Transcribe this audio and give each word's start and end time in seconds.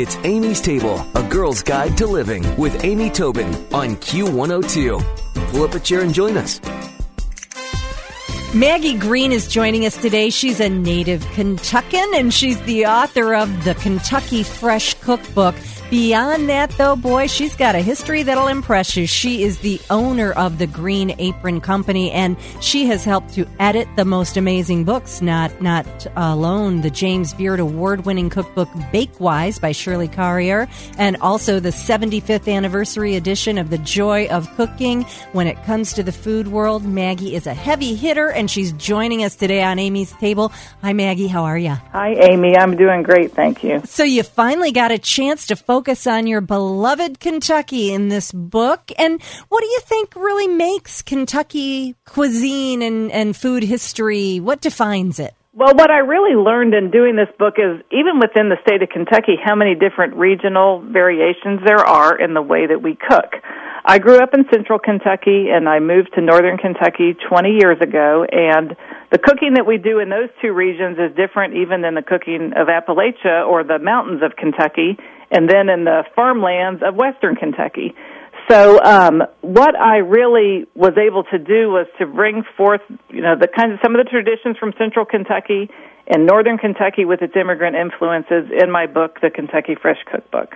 It's 0.00 0.16
Amy's 0.22 0.60
Table, 0.60 1.04
a 1.16 1.24
girl's 1.24 1.60
guide 1.60 1.96
to 1.96 2.06
living 2.06 2.44
with 2.56 2.84
Amy 2.84 3.10
Tobin 3.10 3.48
on 3.74 3.96
Q102. 3.96 5.50
Pull 5.50 5.62
up 5.64 5.74
a 5.74 5.80
chair 5.80 6.02
and 6.02 6.14
join 6.14 6.36
us. 6.36 6.60
Maggie 8.54 8.96
Green 8.96 9.32
is 9.32 9.48
joining 9.48 9.86
us 9.86 10.00
today. 10.00 10.30
She's 10.30 10.60
a 10.60 10.68
native 10.68 11.26
Kentuckian 11.32 12.14
and 12.14 12.32
she's 12.32 12.60
the 12.62 12.86
author 12.86 13.34
of 13.34 13.64
the 13.64 13.74
Kentucky 13.74 14.44
Fresh 14.44 14.94
Cookbook. 15.00 15.56
Beyond 15.90 16.50
that, 16.50 16.68
though, 16.72 16.96
boy, 16.96 17.28
she's 17.28 17.56
got 17.56 17.74
a 17.74 17.78
history 17.78 18.22
that'll 18.22 18.48
impress 18.48 18.94
you. 18.94 19.06
She 19.06 19.42
is 19.42 19.60
the 19.60 19.80
owner 19.88 20.32
of 20.32 20.58
the 20.58 20.66
Green 20.66 21.14
Apron 21.18 21.62
Company, 21.62 22.10
and 22.10 22.36
she 22.60 22.84
has 22.86 23.04
helped 23.04 23.32
to 23.34 23.46
edit 23.58 23.88
the 23.96 24.04
most 24.04 24.36
amazing 24.36 24.84
books. 24.84 25.22
Not 25.22 25.62
not 25.62 25.86
alone, 26.14 26.82
the 26.82 26.90
James 26.90 27.32
Beard 27.32 27.58
award-winning 27.58 28.28
cookbook 28.28 28.68
Bakewise 28.92 29.58
by 29.58 29.72
Shirley 29.72 30.08
Corriher, 30.08 30.68
and 30.98 31.16
also 31.22 31.58
the 31.58 31.70
75th 31.70 32.52
anniversary 32.52 33.16
edition 33.16 33.56
of 33.56 33.70
The 33.70 33.78
Joy 33.78 34.26
of 34.28 34.46
Cooking. 34.56 35.06
When 35.32 35.46
it 35.46 35.64
comes 35.64 35.94
to 35.94 36.02
the 36.02 36.12
food 36.12 36.48
world, 36.48 36.84
Maggie 36.84 37.34
is 37.34 37.46
a 37.46 37.54
heavy 37.54 37.94
hitter, 37.94 38.28
and 38.28 38.50
she's 38.50 38.72
joining 38.72 39.24
us 39.24 39.36
today 39.36 39.62
on 39.62 39.78
Amy's 39.78 40.12
Table. 40.12 40.52
Hi, 40.82 40.92
Maggie. 40.92 41.28
How 41.28 41.44
are 41.44 41.56
you? 41.56 41.76
Hi, 41.92 42.12
Amy. 42.12 42.58
I'm 42.58 42.76
doing 42.76 43.02
great. 43.02 43.32
Thank 43.32 43.64
you. 43.64 43.80
So 43.86 44.04
you 44.04 44.22
finally 44.22 44.70
got 44.70 44.90
a 44.90 44.98
chance 44.98 45.46
to 45.46 45.56
focus 45.56 45.77
focus 45.78 46.08
on 46.08 46.26
your 46.26 46.40
beloved 46.40 47.20
Kentucky 47.20 47.92
in 47.92 48.08
this 48.08 48.32
book. 48.32 48.90
And 48.98 49.22
what 49.48 49.60
do 49.60 49.66
you 49.68 49.78
think 49.84 50.16
really 50.16 50.48
makes 50.48 51.02
Kentucky 51.02 51.94
cuisine 52.04 52.82
and, 52.82 53.12
and 53.12 53.36
food 53.36 53.62
history? 53.62 54.40
What 54.40 54.60
defines 54.60 55.20
it? 55.20 55.36
Well, 55.54 55.76
what 55.76 55.88
I 55.88 55.98
really 55.98 56.34
learned 56.34 56.74
in 56.74 56.90
doing 56.90 57.14
this 57.14 57.30
book 57.38 57.54
is 57.58 57.80
even 57.92 58.18
within 58.18 58.48
the 58.48 58.56
state 58.66 58.82
of 58.82 58.88
Kentucky, 58.88 59.36
how 59.40 59.54
many 59.54 59.76
different 59.76 60.16
regional 60.16 60.82
variations 60.82 61.60
there 61.64 61.86
are 61.86 62.18
in 62.18 62.34
the 62.34 62.42
way 62.42 62.66
that 62.66 62.82
we 62.82 62.98
cook. 62.98 63.38
I 63.84 63.98
grew 63.98 64.18
up 64.18 64.34
in 64.34 64.44
central 64.52 64.80
Kentucky 64.80 65.46
and 65.54 65.68
I 65.68 65.78
moved 65.78 66.10
to 66.16 66.20
northern 66.20 66.58
Kentucky 66.58 67.14
20 67.14 67.50
years 67.50 67.78
ago 67.80 68.26
and 68.30 68.74
the 69.10 69.18
cooking 69.18 69.54
that 69.54 69.64
we 69.64 69.78
do 69.78 70.00
in 70.00 70.10
those 70.10 70.28
two 70.42 70.52
regions 70.52 70.98
is 70.98 71.16
different 71.16 71.54
even 71.54 71.82
than 71.82 71.94
the 71.94 72.02
cooking 72.02 72.52
of 72.56 72.66
Appalachia 72.66 73.46
or 73.46 73.64
the 73.64 73.78
mountains 73.78 74.22
of 74.22 74.36
Kentucky 74.36 74.98
and 75.30 75.48
then 75.48 75.68
in 75.68 75.84
the 75.84 76.04
farmlands 76.14 76.82
of 76.86 76.94
western 76.94 77.36
Kentucky. 77.36 77.94
So 78.50 78.82
um, 78.82 79.22
what 79.42 79.76
I 79.76 79.98
really 79.98 80.66
was 80.74 80.96
able 80.96 81.24
to 81.24 81.38
do 81.38 81.68
was 81.68 81.86
to 81.98 82.06
bring 82.06 82.44
forth, 82.56 82.80
you 83.10 83.20
know, 83.20 83.34
the 83.38 83.48
kinds 83.48 83.74
of 83.74 83.78
some 83.82 83.94
of 83.94 84.04
the 84.04 84.10
traditions 84.10 84.56
from 84.56 84.72
central 84.78 85.04
Kentucky 85.04 85.68
and 86.06 86.26
northern 86.26 86.56
Kentucky 86.56 87.04
with 87.04 87.20
its 87.20 87.34
immigrant 87.36 87.76
influences 87.76 88.50
in 88.50 88.70
my 88.70 88.86
book, 88.86 89.20
The 89.20 89.28
Kentucky 89.28 89.74
Fresh 89.74 89.98
Cookbook. 90.10 90.54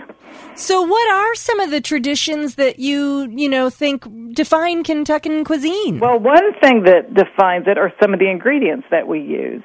So, 0.55 0.81
what 0.81 1.11
are 1.11 1.35
some 1.35 1.61
of 1.61 1.71
the 1.71 1.83
traditions 1.83 2.55
that 2.55 2.79
you, 2.79 3.29
you 3.31 3.51
know, 3.51 3.69
think 3.69 4.07
define 4.33 4.83
Kentucky 4.83 5.45
cuisine? 5.45 5.99
Well, 5.99 6.19
one 6.19 6.55
thing 6.61 6.85
that 6.85 7.13
defines 7.13 7.67
it 7.67 7.77
are 7.77 7.93
some 8.01 8.15
of 8.15 8.19
the 8.19 8.31
ingredients 8.31 8.87
that 8.91 9.07
we 9.07 9.21
use. 9.21 9.63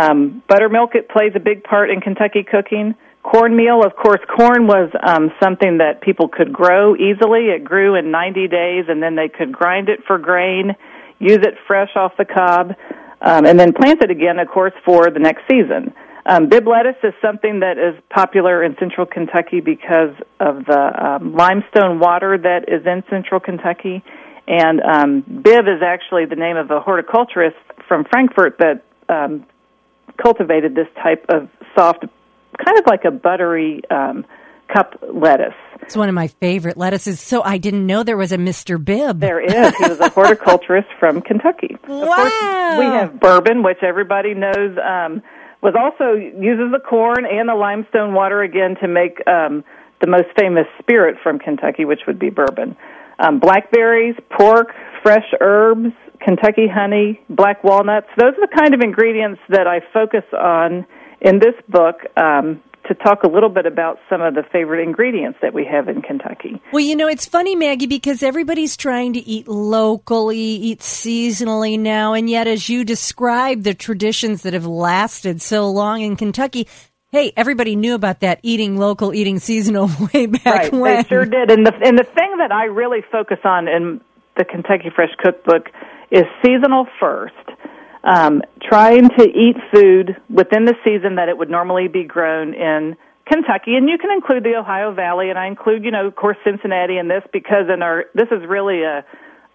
Um, 0.00 0.42
buttermilk 0.48 0.94
it 0.94 1.10
plays 1.10 1.32
a 1.34 1.40
big 1.40 1.62
part 1.64 1.90
in 1.90 2.00
Kentucky 2.00 2.42
cooking. 2.42 2.94
Cornmeal, 3.36 3.84
of 3.84 3.94
course, 3.96 4.20
corn 4.34 4.66
was 4.66 4.88
um, 5.06 5.30
something 5.42 5.76
that 5.76 6.00
people 6.00 6.26
could 6.26 6.54
grow 6.54 6.96
easily. 6.96 7.48
It 7.54 7.64
grew 7.64 7.94
in 7.94 8.10
90 8.10 8.48
days, 8.48 8.84
and 8.88 9.02
then 9.02 9.14
they 9.14 9.28
could 9.28 9.52
grind 9.52 9.90
it 9.90 10.00
for 10.06 10.16
grain, 10.16 10.74
use 11.18 11.40
it 11.42 11.54
fresh 11.66 11.90
off 11.96 12.12
the 12.16 12.24
cob, 12.24 12.72
um, 13.20 13.44
and 13.44 13.60
then 13.60 13.74
plant 13.74 14.02
it 14.02 14.10
again, 14.10 14.38
of 14.38 14.48
course, 14.48 14.72
for 14.86 15.10
the 15.10 15.18
next 15.18 15.42
season. 15.50 15.92
Um, 16.24 16.48
Bibb 16.48 16.66
lettuce 16.66 16.96
is 17.02 17.12
something 17.20 17.60
that 17.60 17.76
is 17.76 18.02
popular 18.08 18.64
in 18.64 18.74
central 18.78 19.06
Kentucky 19.06 19.60
because 19.60 20.16
of 20.40 20.64
the 20.64 20.92
um, 20.96 21.34
limestone 21.34 22.00
water 22.00 22.38
that 22.38 22.64
is 22.68 22.86
in 22.86 23.04
central 23.10 23.38
Kentucky. 23.38 24.02
And 24.48 24.80
um, 24.80 25.20
Bibb 25.20 25.68
is 25.68 25.82
actually 25.84 26.24
the 26.24 26.36
name 26.36 26.56
of 26.56 26.70
a 26.70 26.80
horticulturist 26.80 27.56
from 27.86 28.06
Frankfort 28.10 28.56
that 28.60 28.82
um, 29.10 29.44
cultivated 30.16 30.74
this 30.74 30.88
type 31.02 31.26
of 31.28 31.50
soft 31.76 32.06
kind 32.64 32.78
of 32.78 32.86
like 32.86 33.04
a 33.04 33.10
buttery 33.10 33.82
um, 33.90 34.24
cup 34.72 35.02
lettuce. 35.12 35.54
It's 35.82 35.96
one 35.96 36.08
of 36.08 36.14
my 36.14 36.28
favorite 36.28 36.76
lettuces. 36.76 37.20
So 37.20 37.42
I 37.42 37.58
didn't 37.58 37.86
know 37.86 38.02
there 38.02 38.16
was 38.16 38.32
a 38.32 38.38
Mr. 38.38 38.82
Bibb. 38.82 39.20
There 39.20 39.40
is. 39.40 39.76
He 39.76 39.88
was 39.88 40.00
a 40.00 40.08
horticulturist 40.14 40.88
from 40.98 41.20
Kentucky. 41.22 41.76
Wow. 41.86 42.14
Course, 42.14 42.78
we 42.78 42.84
have 42.84 43.20
bourbon, 43.20 43.62
which 43.62 43.82
everybody 43.82 44.34
knows 44.34 44.76
um, 44.78 45.22
was 45.62 45.74
also 45.78 46.14
uses 46.14 46.72
the 46.72 46.80
corn 46.80 47.24
and 47.26 47.48
the 47.48 47.54
limestone 47.54 48.14
water 48.14 48.42
again 48.42 48.76
to 48.80 48.88
make 48.88 49.26
um, 49.26 49.64
the 50.00 50.06
most 50.06 50.28
famous 50.38 50.66
spirit 50.78 51.16
from 51.22 51.38
Kentucky, 51.38 51.84
which 51.84 52.00
would 52.06 52.18
be 52.18 52.30
bourbon. 52.30 52.76
Um, 53.18 53.40
blackberries, 53.40 54.14
pork, 54.30 54.74
fresh 55.02 55.26
herbs, 55.40 55.92
Kentucky 56.20 56.68
honey, 56.68 57.20
black 57.30 57.64
walnuts. 57.64 58.08
Those 58.18 58.34
are 58.36 58.46
the 58.46 58.54
kind 58.54 58.74
of 58.74 58.80
ingredients 58.80 59.40
that 59.48 59.66
I 59.66 59.80
focus 59.92 60.24
on 60.32 60.86
in 61.20 61.38
this 61.38 61.54
book 61.68 61.96
um, 62.16 62.62
to 62.88 62.94
talk 62.94 63.22
a 63.24 63.28
little 63.28 63.48
bit 63.48 63.66
about 63.66 63.98
some 64.08 64.20
of 64.20 64.34
the 64.34 64.42
favorite 64.52 64.82
ingredients 64.82 65.38
that 65.42 65.52
we 65.52 65.64
have 65.64 65.88
in 65.88 66.02
Kentucky. 66.02 66.60
Well, 66.72 66.84
you 66.84 66.96
know, 66.96 67.08
it's 67.08 67.26
funny, 67.26 67.56
Maggie, 67.56 67.86
because 67.86 68.22
everybody's 68.22 68.76
trying 68.76 69.14
to 69.14 69.20
eat 69.20 69.48
locally, 69.48 70.38
eat 70.38 70.80
seasonally 70.80 71.78
now, 71.78 72.12
and 72.12 72.30
yet, 72.30 72.46
as 72.46 72.68
you 72.68 72.84
describe 72.84 73.62
the 73.62 73.74
traditions 73.74 74.42
that 74.42 74.52
have 74.52 74.66
lasted 74.66 75.42
so 75.42 75.70
long 75.70 76.02
in 76.02 76.16
Kentucky, 76.16 76.68
hey, 77.10 77.32
everybody 77.36 77.76
knew 77.76 77.94
about 77.94 78.20
that 78.20 78.40
eating 78.42 78.76
local, 78.78 79.14
eating 79.14 79.38
seasonal 79.38 79.90
way 80.14 80.26
back 80.26 80.46
right, 80.46 80.72
when. 80.72 80.96
They 80.96 81.08
sure 81.08 81.24
did. 81.24 81.50
And 81.50 81.66
the 81.66 81.74
and 81.82 81.98
the 81.98 82.04
thing 82.04 82.36
that 82.38 82.52
I 82.52 82.64
really 82.64 83.00
focus 83.10 83.38
on 83.44 83.68
in 83.68 84.00
the 84.36 84.44
Kentucky 84.44 84.90
Fresh 84.94 85.14
Cookbook 85.18 85.70
is 86.10 86.24
seasonal 86.44 86.86
first 87.00 87.34
um, 88.06 88.40
trying 88.62 89.08
to 89.10 89.24
eat 89.24 89.56
food 89.74 90.16
within 90.30 90.64
the 90.64 90.74
season 90.84 91.16
that 91.16 91.28
it 91.28 91.36
would 91.36 91.50
normally 91.50 91.88
be 91.88 92.04
grown 92.04 92.54
in 92.54 92.96
Kentucky, 93.26 93.74
and 93.74 93.88
you 93.88 93.98
can 93.98 94.12
include 94.12 94.44
the 94.44 94.54
Ohio 94.54 94.94
Valley, 94.94 95.28
and 95.28 95.38
I 95.38 95.48
include, 95.48 95.84
you 95.84 95.90
know, 95.90 96.06
of 96.06 96.14
course, 96.14 96.36
Cincinnati 96.44 96.96
in 96.96 97.08
this 97.08 97.24
because 97.32 97.68
in 97.68 97.82
our 97.82 98.04
this 98.14 98.28
is 98.30 98.46
really 98.46 98.84
a 98.84 99.04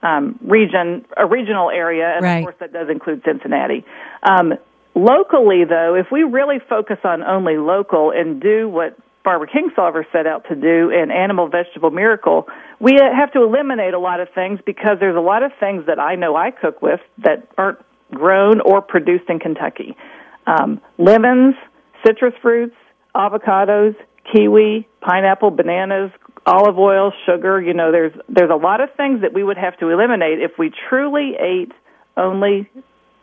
um, 0.04 0.38
region, 0.42 1.06
a 1.16 1.26
regional 1.26 1.70
area, 1.70 2.14
and 2.14 2.24
right. 2.24 2.38
of 2.38 2.44
course 2.44 2.56
that 2.60 2.74
does 2.74 2.90
include 2.90 3.22
Cincinnati. 3.24 3.86
Um, 4.24 4.56
locally, 4.96 5.64
though, 5.64 5.96
if 5.96 6.08
we 6.12 6.24
really 6.24 6.60
focus 6.68 6.98
on 7.06 7.24
only 7.24 7.58
local 7.58 8.12
and 8.12 8.42
do 8.42 8.68
what 8.68 8.98
Barbara 9.24 9.48
Kingsolver 9.48 10.04
set 10.12 10.28
out 10.28 10.46
to 10.50 10.56
do 10.56 10.90
in 10.90 11.10
Animal 11.10 11.48
Vegetable 11.48 11.92
Miracle, 11.92 12.48
we 12.82 12.98
have 13.00 13.32
to 13.32 13.44
eliminate 13.44 13.94
a 13.94 14.00
lot 14.00 14.20
of 14.20 14.28
things 14.36 14.60
because 14.66 14.98
there's 15.00 15.16
a 15.16 15.22
lot 15.22 15.44
of 15.44 15.52
things 15.62 15.86
that 15.86 16.00
I 16.00 16.16
know 16.16 16.36
I 16.36 16.52
cook 16.52 16.82
with 16.82 17.00
that 17.20 17.48
aren't 17.58 17.80
grown 18.14 18.62
or 18.62 18.82
produced 18.82 19.30
in 19.30 19.40
Kentucky. 19.40 19.96
Um, 20.48 20.82
lemons, 20.98 21.56
citrus 22.06 22.34
fruits, 22.42 22.76
avocados, 23.16 23.96
kiwi, 24.32 24.88
pineapple, 25.02 25.52
bananas, 25.52 26.12
olive 26.46 26.78
oil, 26.78 27.12
sugar. 27.26 27.62
You 27.62 27.74
know, 27.74 27.92
there's 27.92 28.14
there's 28.30 28.52
a 28.52 28.56
lot 28.56 28.82
of 28.82 28.90
things 28.96 29.22
that 29.22 29.34
we 29.34 29.44
would 29.44 29.58
have 29.58 29.78
to 29.80 29.90
eliminate 29.90 30.40
if 30.40 30.52
we 30.58 30.72
truly 30.90 31.34
ate 31.40 31.72
only 32.18 32.70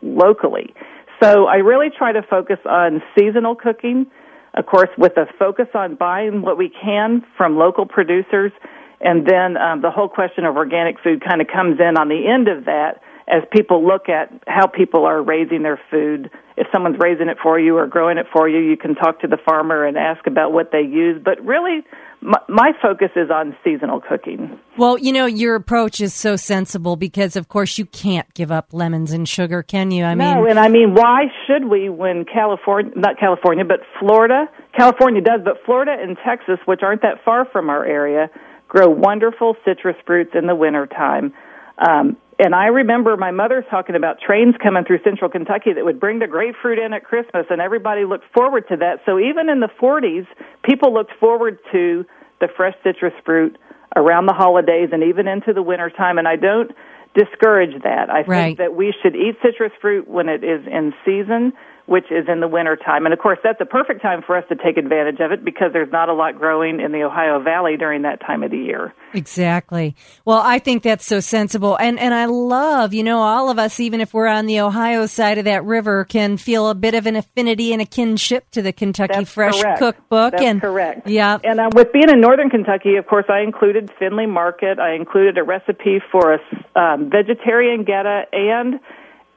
locally. 0.01 0.73
So 1.21 1.45
I 1.45 1.55
really 1.57 1.89
try 1.95 2.13
to 2.13 2.21
focus 2.21 2.59
on 2.65 3.01
seasonal 3.17 3.55
cooking, 3.55 4.07
of 4.53 4.65
course, 4.65 4.89
with 4.97 5.17
a 5.17 5.25
focus 5.37 5.67
on 5.73 5.95
buying 5.95 6.41
what 6.41 6.57
we 6.57 6.69
can 6.69 7.25
from 7.35 7.57
local 7.57 7.85
producers, 7.85 8.53
and 9.01 9.27
then 9.27 9.57
um, 9.57 9.81
the 9.81 9.91
whole 9.91 10.07
question 10.07 10.45
of 10.45 10.55
organic 10.55 10.99
food 11.01 11.21
kind 11.27 11.41
of 11.41 11.47
comes 11.47 11.79
in 11.79 11.97
on 11.97 12.07
the 12.07 12.27
end 12.27 12.47
of 12.47 12.65
that 12.65 13.01
as 13.29 13.43
people 13.51 13.85
look 13.85 14.09
at 14.09 14.31
how 14.47 14.67
people 14.67 15.05
are 15.05 15.21
raising 15.21 15.61
their 15.61 15.79
food. 15.91 16.31
If 16.57 16.67
someone's 16.73 16.97
raising 16.99 17.29
it 17.29 17.37
for 17.41 17.59
you 17.59 17.77
or 17.77 17.87
growing 17.87 18.17
it 18.17 18.25
for 18.33 18.49
you, 18.49 18.59
you 18.59 18.75
can 18.75 18.95
talk 18.95 19.21
to 19.21 19.27
the 19.27 19.37
farmer 19.45 19.85
and 19.85 19.97
ask 19.97 20.25
about 20.25 20.51
what 20.51 20.71
they 20.71 20.81
use. 20.81 21.21
But 21.23 21.39
really, 21.45 21.85
my, 22.21 22.39
my 22.49 22.71
focus 22.81 23.11
is 23.15 23.29
on 23.29 23.55
seasonal 23.63 24.01
cooking. 24.01 24.59
Well, 24.77 24.97
you 24.97 25.13
know, 25.13 25.25
your 25.25 25.55
approach 25.55 26.01
is 26.01 26.13
so 26.13 26.35
sensible 26.35 26.95
because, 26.95 27.35
of 27.35 27.47
course, 27.47 27.77
you 27.77 27.85
can't 27.85 28.31
give 28.33 28.51
up 28.51 28.73
lemons 28.73 29.11
and 29.11 29.29
sugar, 29.29 29.63
can 29.63 29.91
you? 29.91 30.03
I 30.03 30.15
mean, 30.15 30.27
no, 30.27 30.45
and 30.45 30.59
I 30.59 30.67
mean, 30.67 30.95
why 30.95 31.25
should 31.45 31.65
we 31.65 31.87
when 31.87 32.25
California, 32.25 32.91
not 32.95 33.19
California, 33.19 33.63
but 33.63 33.81
Florida, 33.99 34.49
California 34.75 35.21
does, 35.21 35.41
but 35.45 35.57
Florida 35.65 35.95
and 35.97 36.17
Texas, 36.25 36.57
which 36.65 36.81
aren't 36.81 37.03
that 37.03 37.23
far 37.23 37.45
from 37.45 37.69
our 37.69 37.85
area, 37.85 38.29
grow 38.67 38.89
wonderful 38.89 39.55
citrus 39.63 39.95
fruits 40.05 40.31
in 40.33 40.47
the 40.47 40.55
wintertime. 40.55 41.31
Um, 41.79 42.17
and 42.37 42.55
I 42.55 42.67
remember 42.67 43.17
my 43.17 43.31
mother 43.31 43.65
talking 43.69 43.95
about 43.95 44.19
trains 44.25 44.55
coming 44.63 44.85
through 44.85 44.99
central 45.03 45.29
Kentucky 45.29 45.73
that 45.73 45.83
would 45.83 45.99
bring 45.99 46.19
the 46.19 46.27
grapefruit 46.27 46.79
in 46.79 46.93
at 46.93 47.03
Christmas, 47.03 47.45
and 47.49 47.59
everybody 47.59 48.05
looked 48.05 48.31
forward 48.33 48.67
to 48.69 48.77
that. 48.77 49.01
So 49.05 49.19
even 49.19 49.49
in 49.49 49.59
the 49.59 49.69
40s, 49.81 50.25
people 50.63 50.93
looked 50.93 51.11
forward 51.19 51.59
to 51.71 52.05
the 52.39 52.47
fresh 52.55 52.75
citrus 52.83 53.13
fruit 53.25 53.57
around 53.95 54.27
the 54.27 54.33
holidays 54.33 54.89
and 54.91 55.03
even 55.03 55.27
into 55.27 55.51
the 55.51 55.61
wintertime. 55.61 56.17
And 56.17 56.27
I 56.27 56.37
don't 56.37 56.71
discourage 57.13 57.81
that. 57.83 58.09
I 58.09 58.21
right. 58.21 58.27
think 58.27 58.57
that 58.59 58.75
we 58.75 58.93
should 59.01 59.15
eat 59.15 59.35
citrus 59.41 59.71
fruit 59.81 60.07
when 60.07 60.29
it 60.29 60.43
is 60.43 60.65
in 60.65 60.93
season. 61.03 61.53
Which 61.89 62.05
is 62.11 62.27
in 62.27 62.39
the 62.39 62.47
winter 62.47 62.75
time. 62.75 63.05
And 63.05 63.13
of 63.13 63.19
course, 63.19 63.39
that's 63.43 63.59
a 63.59 63.65
perfect 63.65 64.03
time 64.03 64.21
for 64.21 64.37
us 64.37 64.43
to 64.49 64.55
take 64.55 64.77
advantage 64.77 65.19
of 65.19 65.31
it 65.31 65.43
because 65.43 65.73
there's 65.73 65.91
not 65.91 66.07
a 66.07 66.13
lot 66.13 66.37
growing 66.37 66.79
in 66.79 66.91
the 66.91 67.01
Ohio 67.01 67.41
Valley 67.41 67.77
during 67.77 68.03
that 68.03 68.21
time 68.21 68.43
of 68.43 68.51
the 68.51 68.59
year. 68.59 68.93
Exactly. 69.15 69.95
Well, 70.23 70.37
I 70.37 70.59
think 70.59 70.83
that's 70.83 71.03
so 71.03 71.19
sensible. 71.19 71.75
And 71.79 71.99
and 71.99 72.13
I 72.13 72.25
love, 72.25 72.93
you 72.93 73.03
know, 73.03 73.21
all 73.21 73.49
of 73.49 73.57
us 73.57 73.79
even 73.79 74.01
if 74.01 74.13
we're 74.13 74.27
on 74.27 74.45
the 74.45 74.59
Ohio 74.59 75.07
side 75.07 75.39
of 75.39 75.45
that 75.45 75.65
river 75.65 76.05
can 76.05 76.37
feel 76.37 76.69
a 76.69 76.75
bit 76.75 76.93
of 76.93 77.07
an 77.07 77.15
affinity 77.15 77.73
and 77.73 77.81
a 77.81 77.85
kinship 77.85 78.51
to 78.51 78.61
the 78.61 78.71
Kentucky 78.71 79.15
that's 79.15 79.33
Fresh 79.33 79.59
correct. 79.59 79.79
Cookbook 79.79 80.31
that's 80.33 80.43
and 80.43 80.61
correct. 80.61 81.07
Yeah. 81.07 81.39
And 81.43 81.59
uh, 81.59 81.69
with 81.73 81.91
being 81.91 82.09
in 82.09 82.21
northern 82.21 82.51
Kentucky, 82.51 82.97
of 82.97 83.07
course, 83.07 83.25
I 83.29 83.41
included 83.41 83.91
Findlay 83.97 84.27
Market. 84.27 84.77
I 84.77 84.93
included 84.93 85.39
a 85.39 85.43
recipe 85.43 86.03
for 86.11 86.35
a 86.35 86.79
um, 86.79 87.09
vegetarian 87.09 87.83
goetta 87.83 88.25
and 88.31 88.79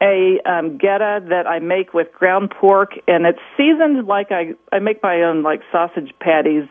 a 0.03 0.41
um, 0.45 0.79
goetta 0.79 1.29
that 1.29 1.47
I 1.47 1.61
make 1.61 1.95
with 1.95 2.09
ground 2.13 2.51
pork, 2.51 2.91
and 3.07 3.25
it's 3.25 3.39
seasoned 3.57 4.07
like 4.07 4.33
I 4.33 4.55
I 4.73 4.81
make 4.81 5.03
my 5.03 5.23
own 5.23 5.43
like 5.43 5.61
sausage 5.71 6.13
patties. 6.21 6.69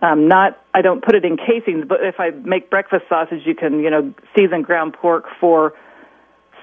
Um, 0.00 0.28
not 0.28 0.58
I 0.72 0.80
don't 0.80 1.04
put 1.04 1.14
it 1.14 1.24
in 1.24 1.36
casings, 1.36 1.84
but 1.86 1.98
if 2.00 2.18
I 2.18 2.30
make 2.30 2.70
breakfast 2.70 3.04
sausage, 3.08 3.42
you 3.44 3.54
can 3.54 3.80
you 3.80 3.90
know 3.90 4.14
season 4.36 4.62
ground 4.62 4.94
pork 4.94 5.26
for 5.38 5.74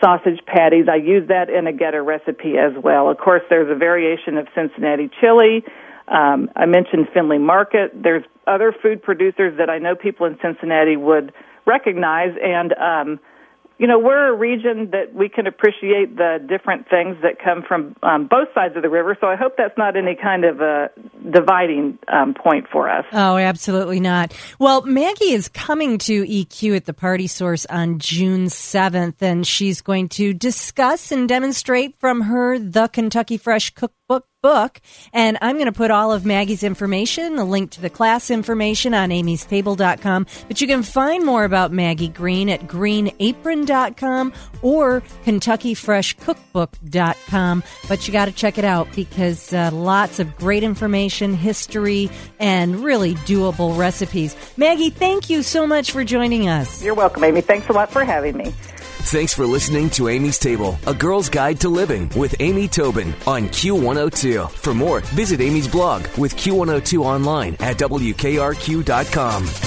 sausage 0.03 0.39
patties. 0.47 0.85
I 0.91 0.95
use 0.95 1.27
that 1.27 1.49
in 1.49 1.67
a 1.67 1.71
goetta 1.71 2.03
recipe 2.03 2.57
as 2.57 2.73
well. 2.83 3.09
Of 3.09 3.17
course, 3.17 3.43
there's 3.49 3.69
a 3.69 3.77
variation 3.77 4.37
of 4.37 4.47
Cincinnati 4.55 5.11
chili. 5.21 5.63
Um, 6.07 6.49
I 6.55 6.65
mentioned 6.65 7.09
Findlay 7.13 7.37
Market. 7.37 7.91
There's 7.93 8.23
other 8.47 8.73
food 8.81 9.03
producers 9.03 9.57
that 9.59 9.69
I 9.69 9.77
know 9.77 9.95
people 9.95 10.25
in 10.25 10.37
Cincinnati 10.41 10.95
would 10.95 11.33
recognize, 11.65 12.33
and 12.41 12.73
um, 12.73 13.19
you 13.79 13.85
know, 13.85 13.99
we're 13.99 14.33
a 14.33 14.35
region 14.35 14.89
that 14.91 15.13
we 15.13 15.29
can 15.29 15.45
appreciate 15.45 16.17
the 16.17 16.43
different 16.47 16.89
things 16.89 17.17
that 17.21 17.37
come 17.43 17.61
from 17.67 17.95
um, 18.01 18.27
both 18.27 18.47
sides 18.55 18.75
of 18.75 18.81
the 18.81 18.89
river. 18.89 19.15
So 19.21 19.27
I 19.27 19.35
hope 19.35 19.53
that's 19.57 19.77
not 19.77 19.95
any 19.95 20.15
kind 20.15 20.45
of 20.45 20.61
a 20.61 20.89
dividing 21.31 21.99
um, 22.11 22.33
point 22.33 22.65
for 22.71 22.89
us. 22.89 23.05
Oh, 23.13 23.37
absolutely 23.37 23.99
not. 23.99 24.33
Well, 24.57 24.81
Maggie 24.81 25.31
is 25.31 25.47
coming 25.47 25.99
to 25.99 26.25
EQ 26.25 26.75
at 26.75 26.85
the 26.85 26.93
Party 26.93 27.27
Source 27.27 27.67
on 27.67 27.99
June 27.99 28.45
7th, 28.45 29.21
and 29.21 29.45
she's 29.45 29.81
going 29.81 30.09
to 30.09 30.33
discuss 30.33 31.11
and 31.11 31.29
demonstrate 31.29 31.99
from 31.99 32.21
her 32.21 32.57
the 32.57 32.87
Kentucky 32.87 33.37
Fresh 33.37 33.75
Cookbook 34.07 34.23
book. 34.47 34.79
And 35.13 35.37
I'm 35.41 35.55
going 35.55 35.65
to 35.65 35.73
put 35.73 35.91
all 35.91 36.13
of 36.13 36.25
Maggie's 36.25 36.63
information, 36.63 37.37
a 37.37 37.43
link 37.43 37.71
to 37.71 37.81
the 37.81 37.89
class 37.89 38.31
information 38.31 38.93
on 38.93 39.09
amystable.com. 39.09 40.25
But 40.47 40.61
you 40.61 40.67
can 40.67 40.83
find 40.83 41.25
more 41.25 41.43
about 41.43 41.73
Maggie 41.73 42.07
Green 42.07 42.47
at 42.49 42.61
greenapron.com 42.61 44.31
or 44.61 45.01
kentuckyfreshcookbook.com. 45.25 47.63
But 47.89 48.07
you 48.07 48.13
got 48.13 48.25
to 48.25 48.31
check 48.31 48.57
it 48.57 48.63
out 48.63 48.87
because 48.95 49.53
uh, 49.53 49.69
lots 49.73 50.19
of 50.19 50.33
great 50.37 50.63
information, 50.63 51.33
history, 51.33 52.09
and 52.39 52.77
really 52.77 53.15
doable 53.15 53.77
recipes. 53.77 54.33
Maggie, 54.55 54.91
thank 54.91 55.29
you 55.29 55.43
so 55.43 55.67
much 55.67 55.91
for 55.91 56.05
joining 56.05 56.47
us. 56.47 56.81
You're 56.81 56.95
welcome, 56.95 57.25
Amy. 57.25 57.41
Thanks 57.41 57.67
a 57.69 57.73
lot 57.73 57.91
for 57.91 58.05
having 58.05 58.37
me. 58.37 58.53
Thanks 59.07 59.33
for 59.33 59.45
listening 59.45 59.89
to 59.91 60.09
Amy's 60.09 60.37
Table, 60.37 60.77
a 60.85 60.93
girl's 60.93 61.29
guide 61.29 61.61
to 61.61 61.69
living 61.69 62.09
with 62.13 62.35
Amy 62.41 62.67
Tobin 62.67 63.15
on 63.25 63.43
Q102. 63.43 64.51
For 64.51 64.73
more, 64.73 64.99
visit 65.15 65.39
Amy's 65.39 65.65
blog 65.65 66.05
with 66.17 66.35
Q102 66.35 67.05
online 67.05 67.53
at 67.61 67.77
WKRQ.com. 67.77 69.66